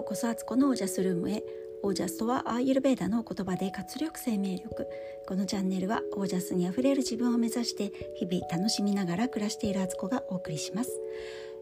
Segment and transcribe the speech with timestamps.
[0.00, 1.44] ようこそアツコのオージャスルームへ
[1.82, 4.86] オージャスとはアーユルベーダの言葉で活力生命力。
[5.28, 10.90] このチャンネルはオージャスにあふれる自分を目指して日々楽しみながら暮らしているアツコがお送りします。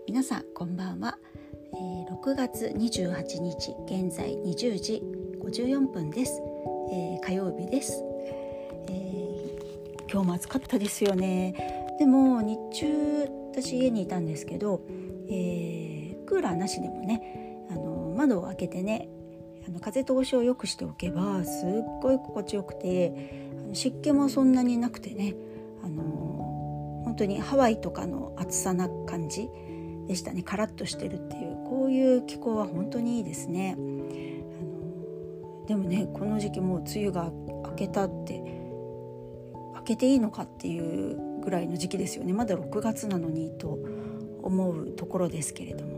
[0.07, 1.19] 皆さんこんばんは、
[1.75, 5.02] えー、6月28日現在20時
[5.43, 6.41] 54分です、
[6.93, 8.05] えー、火曜日です、
[8.89, 11.97] えー、今日も暑かったですよね。
[11.98, 14.80] でも日中私家にいたんですけど、
[15.29, 17.48] えー、クーラーなしでもね
[18.19, 19.09] 窓を開けてね
[19.67, 21.69] あの風通しを良くしておけばすっ
[22.03, 25.35] ごい心地よくて湿気もそんなになくてね
[25.85, 26.03] あの
[27.05, 29.49] 本当にハワイとかの暑さな感じ
[30.09, 30.43] でしたね。
[30.43, 33.77] カラッとしてるっていうこういう気候は本当にいいですね。
[33.77, 37.30] あのでもねこの時期もう梅雨が
[37.66, 38.43] 明けたって
[39.77, 42.33] 明けていいのかっていうぐらいの時期ですよね。
[42.33, 43.79] まだ6月なのにと
[44.43, 45.98] 思うところですけれども。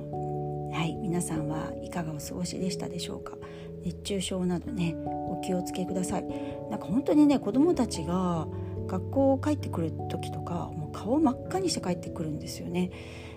[0.72, 3.36] はい皆さんはいかがお過ごしでしたでしょうか？
[3.84, 6.24] 熱中症などねお気をつけください。
[6.70, 8.46] なんか本当にね子どもたちが
[8.86, 12.90] 学校帰ってくる時とかもう顔真っ赤にして帰ってくるんですよね。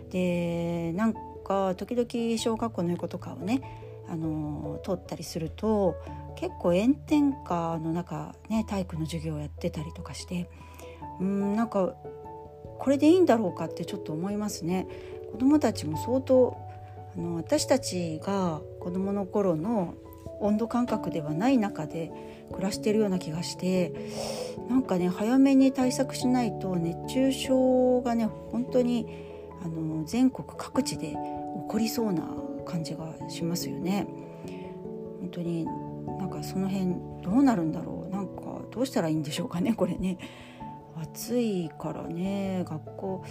[0.09, 3.62] でなんか時々小学校の横とかをね
[4.08, 5.95] あの通ったりすると
[6.36, 10.50] 結構炎天下の中ね体育の授業をやってたりとかして
[11.20, 11.95] うんなんか
[12.80, 14.88] これでいいんだろうかってちょっと思いますね。
[15.31, 16.56] 子どもたちも相当
[17.16, 19.95] あの私たちが子どもの頃の
[20.39, 22.11] 温度感覚ではない中で
[22.52, 23.94] 暮らしてるような気がして
[24.69, 29.08] なんかね早めに対策しないと熱中症がね本当に
[29.64, 31.16] あの全国各地で起
[31.69, 32.28] こりそうな
[32.66, 34.08] 感じがしますよね。
[35.22, 35.66] 本当に
[36.19, 40.17] なんかその辺どうなるんだろうなんかどうしたらいいんでしょうかねこれね。
[41.02, 43.23] 暑いからね学校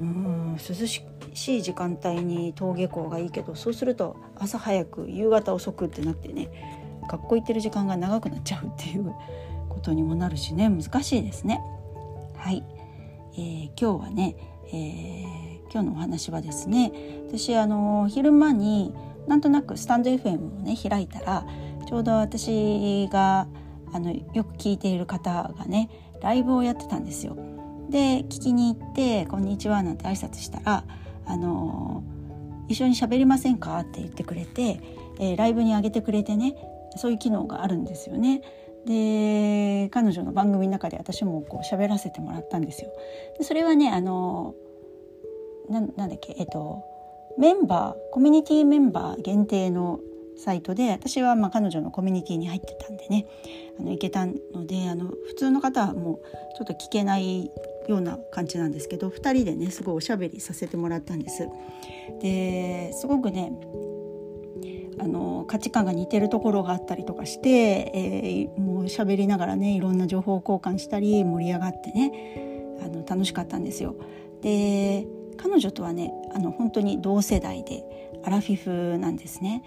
[0.00, 1.02] うん涼し
[1.34, 6.48] い時間帯に登下校がいいけどそうすると朝早く夕方遅くってなってね
[7.08, 9.12] 学校行ってる時間が長くなっちゃうっていう
[9.68, 11.60] ことにもなるしね難しいですね。
[12.36, 12.62] はい、
[13.32, 14.36] えー、今日はね、
[14.68, 16.92] えー、今日のお話はですね
[17.28, 18.94] 私あの昼間に
[19.26, 21.46] なんとなくスタンド FM をね開いたら
[21.88, 23.48] ちょうど私が
[23.92, 25.90] あのよく聞いている方がね
[26.20, 27.36] ライブをやってたんですよ。
[27.90, 30.84] で聞きに行って「こんにちは」なんて挨拶したら
[31.26, 32.02] 「あの
[32.68, 34.80] 一緒に喋りませんか?」って言ってくれて、
[35.18, 36.54] えー、ライブに上げてくれてね
[36.96, 38.42] そういう機能があるんですよね。
[38.86, 42.90] で彼女の番組の中で私もこう喋らせてもらったんですよ。
[43.36, 44.54] でそれはねあの
[45.68, 46.82] ななんだっけえっと
[47.36, 50.00] メンバーコミュニティメンバー限定の
[50.36, 53.26] サイトで私はまあ彼女のコミュニティに入ってたんでね
[53.78, 56.18] あの行けたのであの普通の方はもう
[56.56, 57.50] ちょっと聞けない
[57.88, 61.48] ような感じなんですけど2人でねすごいおしゃべりさせてもらったんです。
[62.20, 63.52] ですごくね
[65.00, 67.48] あの価値観が似てるところがあったりとかして、
[67.94, 73.96] えー、もう喋りながらねいろんな情報交換したり盛り上がってねあの楽しかったんですよ。
[74.42, 75.06] で
[75.36, 77.84] 彼女とはねあの本当に同世代で
[78.24, 79.62] アラフィフなんですね。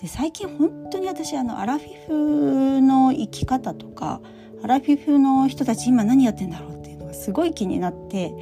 [0.00, 4.20] で最近本当に私あのアラフィフの生き方とか
[4.62, 6.81] アラフィフの人たち今何やってんだろうって
[7.12, 8.34] がすごい気になって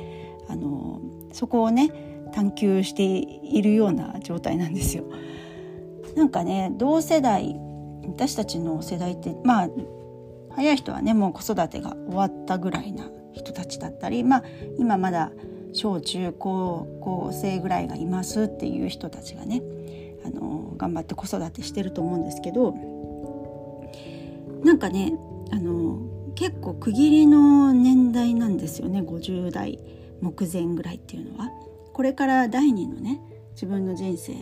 [0.48, 1.00] あの
[1.32, 1.92] そこをね
[2.32, 5.04] 探求しているような状態なんですよ。
[6.16, 7.56] なんかね同世代
[8.06, 9.68] 私たちの世代ってまあ
[10.50, 14.44] 早い人はねもう子育てが終わったぐらいな人たちだったりまあ
[14.78, 15.30] 今まだ
[15.72, 19.62] 小中高校生ぐらいがいますっていう人たちがね
[20.24, 22.74] あの頑張って子育てしてると思うんですけど
[24.64, 25.12] なんかね
[25.52, 26.00] あの
[26.40, 29.02] 結構区切りの年代なんですよね。
[29.02, 29.78] 50代
[30.22, 31.50] 目前ぐらいっていうのは。
[31.92, 33.20] これから第二のね
[33.52, 34.32] 自分の人生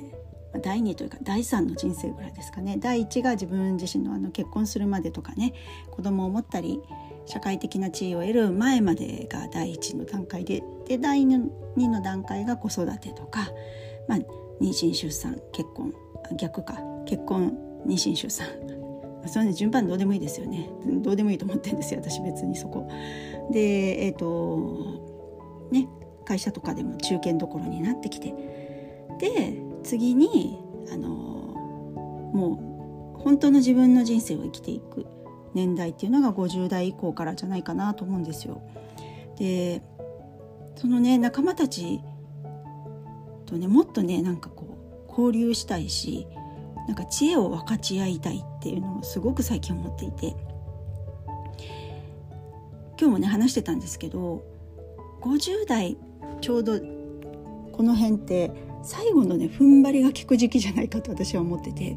[0.62, 2.76] 第2というか第3の人生ぐらいですかね。
[2.78, 5.54] 第1が自分自身のあの結婚するまでとかね
[5.90, 6.80] 子供を持ったり
[7.26, 13.48] 社会的な地位を得る前までが第1の段階でで第2の段階が子育てとか、
[14.06, 14.18] まあ、
[14.62, 15.92] 妊娠出産結婚
[16.36, 16.78] 逆か。
[17.06, 18.77] 結婚妊娠出産。
[19.26, 20.68] それね順番どうでもいいですよね。
[21.02, 22.88] どうでもいいと思ってるんですよ私別にそこ。
[23.52, 25.88] でえっ、ー、とね
[26.24, 28.34] 会社とかでも中堅どころになってきて。
[29.18, 30.58] で次に
[30.92, 35.06] あのもう本当の自分の人生を生きていく
[35.54, 38.62] 年代っていうのが50代以降からじゃないかなと思うんですよ。
[39.36, 39.82] で
[40.76, 42.00] そのね仲間たち
[43.46, 44.78] とねもっとねなんかこ
[45.08, 46.26] う交流したいし
[46.88, 50.34] なんか知恵を分かち合いたいっていうのをすごく最近思っていて
[52.98, 54.42] 今日もね話してたんですけど
[55.20, 55.98] 50代
[56.40, 56.78] ちょうど
[57.72, 58.50] この辺って
[58.82, 61.96] 最後のね踏ん張りが効く時期じゃないかと私は思ってて、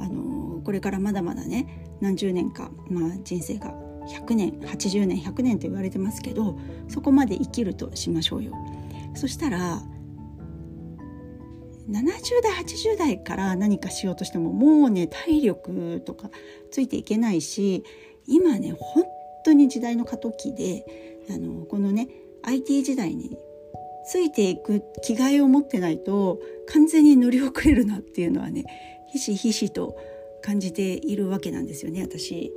[0.00, 3.74] あのこれからまだまだね何十年か、まあ、人生が
[4.08, 6.58] 100年80年100年と言われてますけど
[6.88, 8.54] そこまで生きるとしましょうよ。
[9.14, 9.82] そしたら
[11.90, 16.30] 70代80代から何かしようとしてももうね体力とか
[16.70, 17.84] ついていけないし
[18.26, 19.04] 今ね本
[19.44, 20.84] 当に時代の過渡期で
[21.28, 22.08] あのこのね
[22.42, 23.36] IT 時代に
[24.06, 26.40] ついていく気概を持ってないと
[26.72, 28.64] 完全に乗り遅れるなっていうのはね
[29.12, 29.96] ひしひしと
[30.42, 32.52] 感じているわけなんですよね私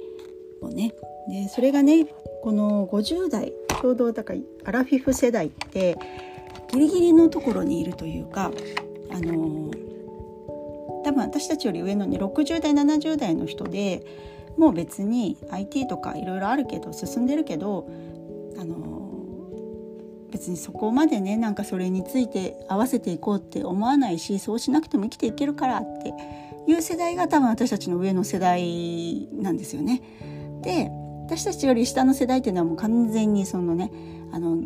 [0.61, 0.93] もね。
[1.27, 2.05] でそれがね
[2.43, 5.97] この50代ちょうどだからアラフィフ世代って
[6.71, 8.51] ギリギリのところにいるというか
[9.13, 9.71] あの
[11.03, 14.05] 多分私たちより上のに60代70代の人で
[14.57, 17.89] もう別に IT とかいろいろあるけど進んでるけど
[18.59, 18.93] あの
[20.31, 26.13] 別にそこまでねなんかそれについて合わせていこうって思わないしそうしなくても生きていけるからって
[26.67, 30.01] いう世代が多分私たちの上の世代なんですよね。
[30.61, 30.89] で
[31.25, 33.91] 私たちより下の世代っていうのはもう完全にそのね
[34.31, 34.63] あの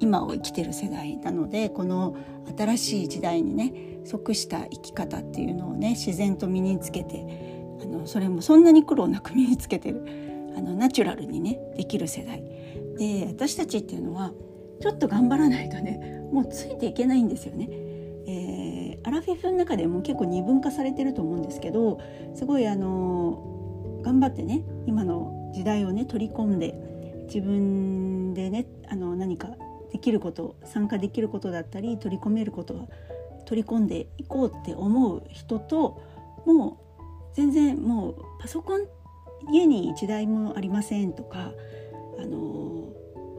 [0.00, 2.16] 今を生きてる世代なのでこの
[2.56, 7.24] 新しい時代にね即した生き方っていうのをね自然と身につけて
[7.82, 10.04] あのそれもそんなに苦労なく身につけてる
[10.56, 12.42] あのナチュラルにねできる世代
[12.98, 14.32] で私たちっていうのは
[14.80, 17.68] ちょっと頑張らないとねもうついていけないんですよね。
[18.26, 21.98] えー、アラフィフの中でも結構二分化されてると思うんですけど
[22.34, 26.74] すごいあの頑張ってね今の時代をね取り込んで
[27.26, 29.48] 自分でねあの何か
[29.92, 32.86] できること参加できることだったり取り込めることは
[33.50, 36.00] 取り込んでいこうって思う人と
[36.46, 38.86] もう全然もうパソコン
[39.50, 41.50] 家に1台もありませんとか
[42.16, 42.92] あの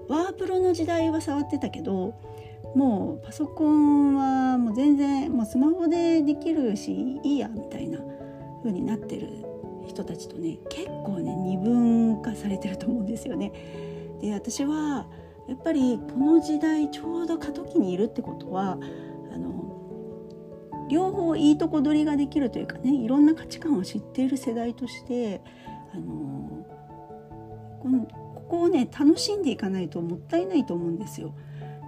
[0.09, 2.13] ワープロの時代は触ってたけど
[2.75, 7.99] もうパソコンはもう全然もうスマホでできるしいいやみたいな
[8.63, 9.29] 風になってる
[9.87, 13.53] 人たちとね結構ね二分化されてると思うんですよね。
[14.19, 15.07] で私は
[15.47, 18.77] やっぱりこの時代ちょうど過渡期にいるってことは
[20.91, 25.41] 両方いいとこ取りができるというかねいろんな価値観を知っている世代として
[25.93, 26.65] あの
[27.81, 31.33] このここをね楽しんでいかないともったいないと思うんですよ。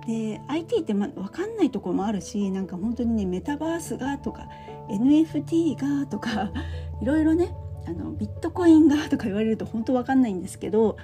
[0.07, 4.47] で IT って、ま、分かんないところもあるしなんか本当にねメタバースがとか
[4.89, 6.51] NFT がとか
[7.01, 7.53] いろいろね
[7.85, 10.97] あのビットコインがとか言われると本当分かんないんですけど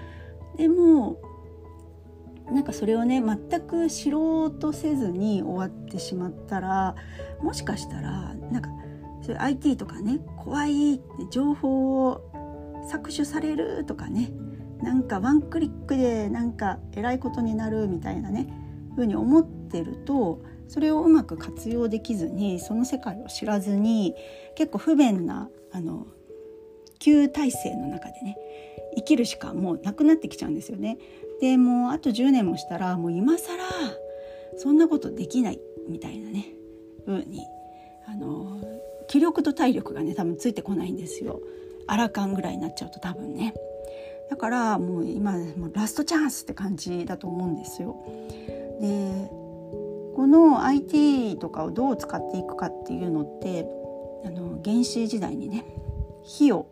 [0.57, 1.17] でも
[2.51, 6.95] なんかそれをね全く知ろうとせずに終わってしまったら
[7.41, 8.69] もしかしたらなんか
[9.21, 12.31] そういう IT とかね怖いって情報を
[12.91, 14.31] 搾取されるとかね
[14.81, 18.47] なんかワンクリックでなんかえらいことになるみたいなね
[18.95, 24.15] ふうに思ってるとそれをうまく活用できずにその世界を知らずに
[24.55, 26.07] 結構不便なあの
[26.99, 28.37] 旧体制の中でね
[28.95, 30.97] 生きるしかもうなくなってきちゃうんですよね。
[31.41, 33.57] でもうあと10年もしたらもう今更
[34.57, 36.45] そんなことできないみたいなね
[37.05, 37.45] 風に
[38.07, 38.61] あの
[39.07, 41.41] 気力と体力がね多分ついてこないんですよ。
[41.87, 43.55] アラカンぐらいになっちゃうと多分ね。
[44.29, 47.95] だからもう今もうラストチャンスって感じだと思うんですよ。
[48.79, 49.31] で
[50.15, 53.65] この IT とかをどう使っていくかっていうのって
[54.25, 55.65] あの原始時代にね
[56.23, 56.67] 火を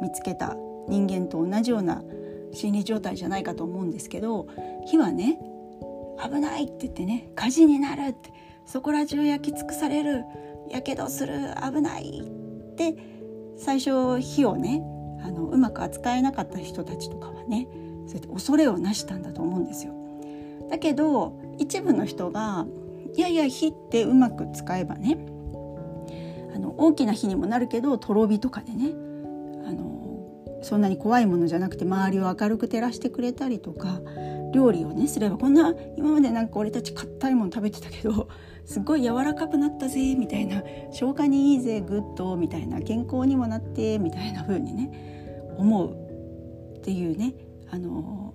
[0.00, 0.56] 見つけた
[0.88, 2.02] 人間と同じような
[2.52, 4.46] 心理状態じゃないかと思うんですけど
[4.86, 5.38] 火はね
[6.22, 8.32] 危ないって言ってね火事になるって
[8.66, 10.24] そこら中焼き尽くされる
[10.70, 12.96] やけどする危ないって
[13.58, 14.82] 最初火をね
[15.24, 17.68] あのうまく扱えなかった人たちとかはね
[18.06, 19.92] そうやって恐れをなしたんだと思うんですよ。
[20.70, 22.66] だけど一部の人が
[23.14, 25.18] いやいや火ってうまく使えばね
[26.54, 28.92] あの大きな火にもなるけどとろ火とかでね
[29.66, 29.91] あの
[30.62, 34.00] そんなに怖いものじゃなくて周りを明るく照らしてくれたりとか
[34.52, 38.28] 料理をねすればこんな今までなんか俺たち硬いもの食べてたけど
[38.64, 44.90] すっごい柔らかくなったぜみたいな消化にいいぜグッドみたいな健康にもなってみたいな風にね
[45.56, 47.34] 思うっていうね
[47.70, 48.34] あの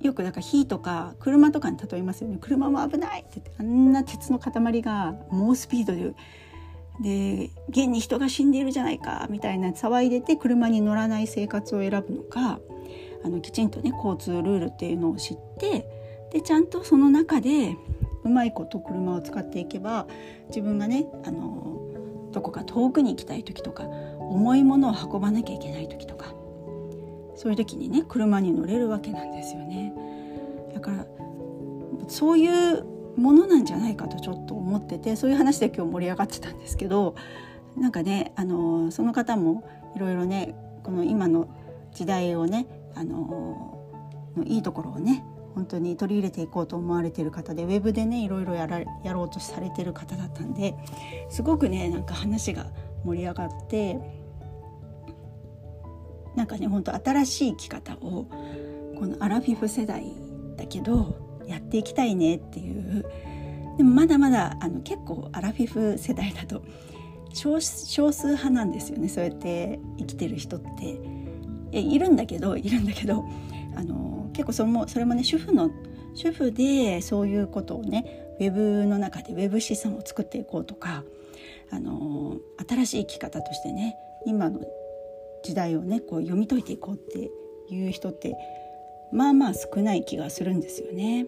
[0.00, 2.38] よくだか火とか車とかに例えますよね。
[2.40, 6.14] 車も危ないって言ってあんな鉄の塊が猛スピードで
[7.00, 12.60] で現に人が死んでいるじゃないかみたいな騒いでて車に乗らない生活を選ぶのか
[13.24, 15.86] あのきちんとね交通ルールっていうのを知って
[16.32, 17.76] でちゃんとその中で
[18.24, 20.06] うまいこと車を使っていけば
[20.48, 23.84] 自分がねあのどこか遠くに行きたい時とか
[24.18, 26.34] 重いものを運ばなきゃいけない時とか
[27.34, 29.94] そういう時にね車に乗れるわけなんですよね。
[30.74, 31.06] だから
[32.08, 32.84] そういう
[33.16, 37.14] ものなんじゃないかとちょっと思っててそういう話で今日盛り上がってたんですけど
[37.76, 39.64] なんかねあのその方も
[39.96, 41.48] いろいろねこの今の
[41.92, 43.80] 時代をねあの
[44.36, 45.24] のいいところをね
[45.54, 50.74] 本当に取り入れていこうと思われてる方でウェブでねいろいろやらやろうとされてる方だったんで
[51.28, 52.66] すごくねなんか話が
[53.04, 53.98] 盛り上がって
[56.36, 58.26] なんかね本当新しい生き方を
[58.98, 60.14] このアラフィフ世代
[60.56, 63.04] だけどやっていきたいねっていう。
[63.76, 66.62] でもまだまだあの結構アラフィフ世代だと
[67.32, 69.08] 少数派なんですよね。
[69.08, 71.20] そうやって生きてる人って。
[71.72, 73.24] いるんだけどいるんだけど
[73.76, 75.70] あの結構それもそれもね主婦の
[76.14, 81.04] 主婦でそういうことをねウェブの中でウェブ資産を作っていこうとか
[81.70, 82.38] あの
[82.68, 84.60] 新しい生き方としてね今の
[85.44, 87.30] 時代をねこう読み解いていこうって
[87.72, 88.36] いう人って
[89.12, 91.26] まあまあ少ない気がするんですよね。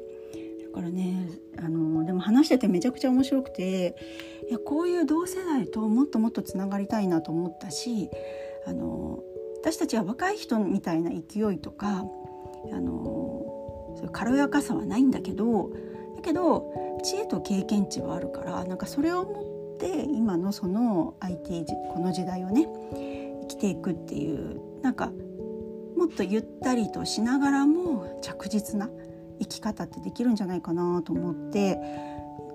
[0.73, 3.97] からねあのでも話しててめちゃくちゃ面白くて
[4.49, 8.11] いやこういう同世代ともっともっとつながりたいなと思ったし
[8.67, 9.23] あの
[9.61, 12.05] 私たちは若い人みたいな勢いとか
[12.73, 15.71] あのそ軽やかさはないんだけど
[16.17, 22.69] だけど知恵と経験値はあるからなんかそれを持って今のその IT この時代をね
[23.43, 25.13] 生きていくっていうなんか
[25.97, 28.91] もっとゆったりとしながらも着実な
[29.43, 31.79] 生き方ってできるんじゃないかなと思って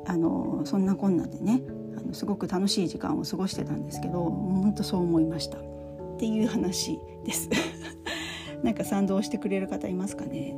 [0.06, 1.62] あのそんなこんなでね
[1.98, 5.58] あのすごく楽しい時間を過ごしてたんですけど本当そう思いました。
[5.60, 7.50] っていう話です。
[8.64, 10.56] なんか賛同してくれる方いますかね？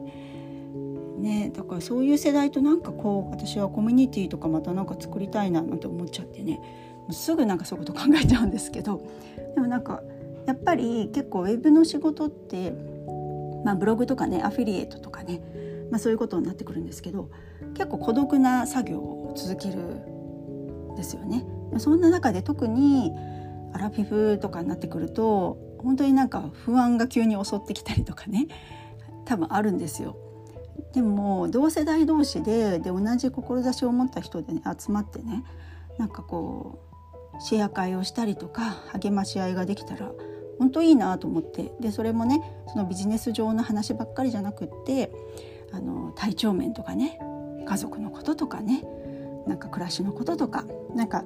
[1.19, 6.61] ねだからそういう世代となんかこう私はコミュニティとかまたなんか作りたいななんて思っちゃってね
[7.11, 9.01] すぐなんかそういうこと考えちゃうんですけど
[9.53, 10.01] でもなんか
[10.45, 12.71] やっぱり結構ウェブの仕事って、
[13.65, 15.41] まあ、ブログとかねアフィリエイトとかね、
[15.91, 17.29] まあ、そういうことになってくるんですけど
[17.73, 21.45] 結構孤独な作業を続けるんですよね。
[21.77, 23.11] そんな中で特に
[23.73, 28.47] アラフィフとかになってくると本当になんか不安が急に襲ってきたりとかね
[29.25, 30.17] 多分あるんですよ。
[30.93, 35.43] でも同世代同士でで同じ志を持った人で、ね、集まってね
[35.97, 36.79] なんかこ
[37.37, 40.11] うシェア会をしたりとか励まし合いができたら
[40.57, 45.11] 本当いいなと思ってでそれもねそのビジネス上の話ばっかりじゃなくって
[45.71, 47.19] あの体調面とかね
[47.65, 48.83] 家族のこととかね
[49.47, 51.23] なんか暮らしのこととかなんか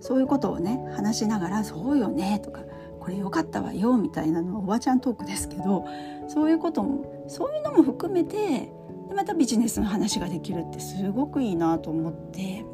[0.00, 2.62] そういうことをね話しながら「そうよね」とか
[3.00, 5.86] 「これ良かったわよ」みたいなのはおばちゃんトークですけど
[6.28, 8.72] そういうこともそういうのも含めて
[9.08, 12.64] でまたビジネスの話ができるってすごくいいなと思って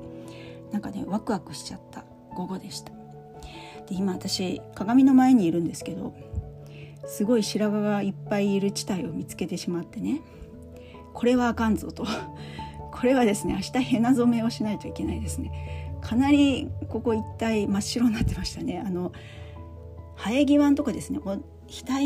[0.72, 2.92] なんかねワクワクしちゃった午後でした。
[3.88, 6.12] で今私鏡の前にいるんですけど
[7.06, 10.20] すごい白髪がいっぱいいる地帯を見つけてしまってね
[11.18, 12.06] これはあかんぞと。
[12.94, 15.98] これはですね明日ヘナ染めをしないといけないですね。
[16.00, 18.80] かなりここ一帯真っ白になってましたね。
[18.86, 19.10] あの
[20.16, 21.18] 生え際のとこですね。
[21.18, 21.40] 額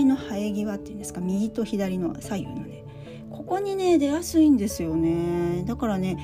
[0.07, 1.21] の生え際っていうんですか。
[1.21, 2.85] 右と左の左右のね。
[3.29, 5.63] ここにね出やすいんですよね。
[5.67, 6.17] だからね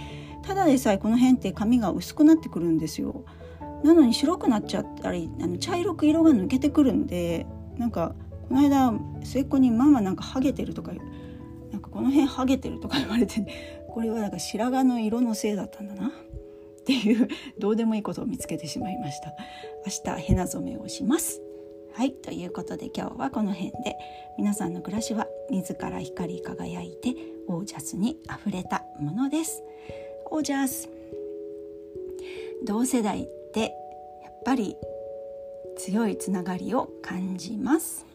[0.43, 3.23] ただでさえこの辺って髪が薄くなってくるんですよ。
[3.85, 8.15] なのに白くなっちゃったりあの茶色く色が抜けてくるんでなんか
[8.49, 10.93] この間末っ子に「ママなんかハゲてる」とか
[11.71, 13.45] なんかこの辺ハゲてるとか言われて、
[13.89, 16.09] これはなんか白髪の色のせいだったんだな。
[16.09, 16.11] っ
[16.89, 19.35] ていうどうでもいいことを見つけてしまいました。
[19.87, 21.43] 明日ヘナ染めをします。
[21.93, 23.97] はいということで今日はこの辺で。
[24.39, 27.13] 皆さんの暮らしは自ら光り輝いて
[27.49, 29.65] オージャスにあふれたものです。
[30.31, 30.89] オージャス。
[32.65, 33.61] 同世代って
[34.23, 34.77] やっぱり
[35.77, 38.07] 強いつながりを感じます。